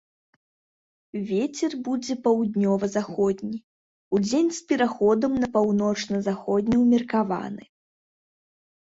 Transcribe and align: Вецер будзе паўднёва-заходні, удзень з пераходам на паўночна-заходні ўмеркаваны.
Вецер 1.31 1.75
будзе 1.87 2.13
паўднёва-заходні, 2.29 3.57
удзень 4.19 4.51
з 4.63 4.67
пераходам 4.73 5.31
на 5.45 5.53
паўночна-заходні 5.61 6.75
ўмеркаваны. 6.85 7.63